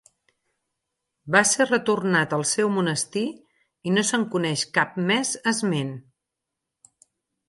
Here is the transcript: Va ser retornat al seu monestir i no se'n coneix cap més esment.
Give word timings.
Va 1.33 1.41
ser 1.49 1.65
retornat 1.67 2.31
al 2.37 2.45
seu 2.51 2.71
monestir 2.77 3.25
i 3.91 3.93
no 3.99 4.05
se'n 4.13 4.25
coneix 4.37 4.63
cap 4.79 4.97
més 5.11 5.35
esment. 5.53 5.93